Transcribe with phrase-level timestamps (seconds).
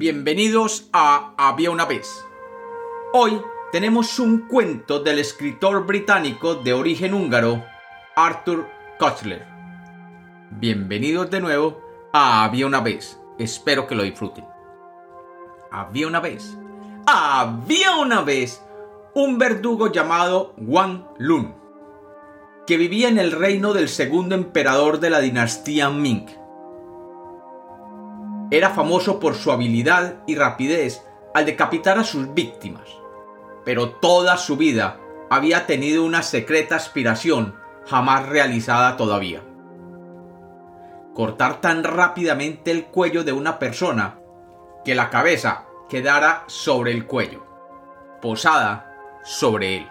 [0.00, 2.24] Bienvenidos a Había una vez.
[3.12, 7.64] Hoy tenemos un cuento del escritor británico de origen húngaro,
[8.14, 8.68] Arthur
[9.00, 9.44] Koestler.
[10.52, 11.82] Bienvenidos de nuevo
[12.12, 13.18] a Había una vez.
[13.40, 14.44] Espero que lo disfruten.
[15.72, 16.56] Había una vez.
[17.04, 18.62] Había una vez
[19.14, 21.56] un verdugo llamado Wang Lun,
[22.68, 26.28] que vivía en el reino del segundo emperador de la dinastía Ming.
[28.50, 32.88] Era famoso por su habilidad y rapidez al decapitar a sus víctimas,
[33.64, 34.98] pero toda su vida
[35.30, 37.54] había tenido una secreta aspiración
[37.86, 39.42] jamás realizada todavía.
[41.14, 44.18] Cortar tan rápidamente el cuello de una persona
[44.84, 47.44] que la cabeza quedara sobre el cuello,
[48.22, 49.88] posada sobre él.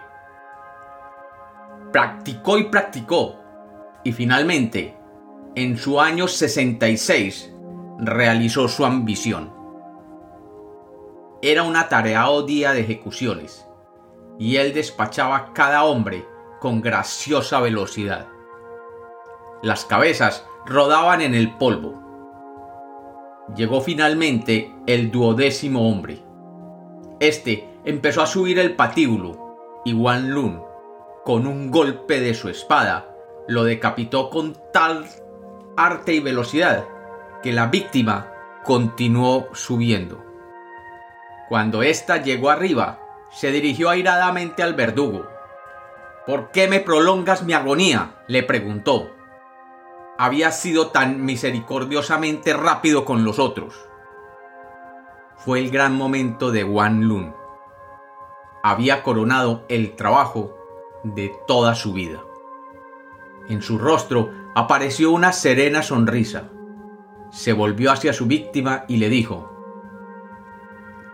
[1.92, 3.36] Practicó y practicó,
[4.04, 4.96] y finalmente,
[5.54, 7.52] en su año 66,
[7.98, 9.52] realizó su ambición.
[11.42, 13.66] Era un atareado día de ejecuciones,
[14.38, 16.24] y él despachaba cada hombre
[16.60, 18.28] con graciosa velocidad.
[19.62, 22.00] Las cabezas rodaban en el polvo.
[23.56, 26.22] Llegó finalmente el duodécimo hombre.
[27.18, 30.62] Este empezó a subir el patíbulo y Wan Lun,
[31.24, 33.16] con un golpe de su espada,
[33.48, 35.06] lo decapitó con tal
[35.76, 36.84] arte y velocidad
[37.42, 38.32] que la víctima
[38.64, 40.24] continuó subiendo.
[41.48, 43.00] Cuando ésta llegó arriba,
[43.30, 45.26] se dirigió airadamente al verdugo.
[46.26, 48.22] ¿Por qué me prolongas mi agonía?
[48.26, 49.14] le preguntó.
[50.18, 53.74] Había sido tan misericordiosamente rápido con los otros.
[55.36, 57.38] Fue el gran momento de Wan Lun
[58.62, 60.54] había coronado el trabajo
[61.02, 62.22] de toda su vida.
[63.48, 66.50] En su rostro apareció una serena sonrisa.
[67.38, 69.48] Se volvió hacia su víctima y le dijo,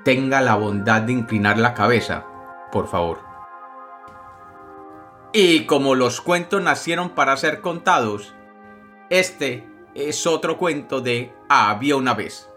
[0.07, 2.25] Tenga la bondad de inclinar la cabeza,
[2.73, 3.21] por favor.
[5.35, 8.35] Y como los cuentos nacieron para ser contados,
[9.11, 12.49] este es otro cuento de Había una vez.